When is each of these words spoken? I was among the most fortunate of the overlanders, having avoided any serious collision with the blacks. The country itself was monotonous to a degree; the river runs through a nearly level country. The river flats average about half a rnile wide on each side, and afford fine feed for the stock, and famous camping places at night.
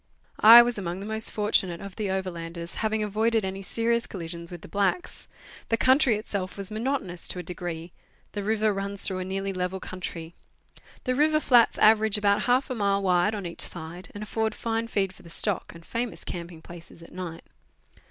I 0.39 0.63
was 0.63 0.79
among 0.79 0.99
the 0.99 1.05
most 1.05 1.29
fortunate 1.31 1.79
of 1.79 1.95
the 1.95 2.09
overlanders, 2.09 2.73
having 2.81 3.03
avoided 3.03 3.45
any 3.45 3.61
serious 3.61 4.07
collision 4.07 4.47
with 4.49 4.61
the 4.63 4.67
blacks. 4.67 5.27
The 5.69 5.77
country 5.77 6.15
itself 6.15 6.57
was 6.57 6.71
monotonous 6.71 7.27
to 7.27 7.37
a 7.37 7.43
degree; 7.43 7.91
the 8.31 8.41
river 8.41 8.73
runs 8.73 9.03
through 9.03 9.19
a 9.19 9.23
nearly 9.23 9.53
level 9.53 9.79
country. 9.79 10.33
The 11.03 11.13
river 11.13 11.39
flats 11.39 11.77
average 11.77 12.17
about 12.17 12.41
half 12.45 12.71
a 12.71 12.75
rnile 12.75 13.03
wide 13.03 13.35
on 13.35 13.45
each 13.45 13.61
side, 13.61 14.09
and 14.15 14.23
afford 14.23 14.55
fine 14.55 14.87
feed 14.87 15.13
for 15.13 15.21
the 15.21 15.29
stock, 15.29 15.71
and 15.75 15.85
famous 15.85 16.23
camping 16.23 16.63
places 16.63 17.03
at 17.03 17.11
night. 17.13 17.43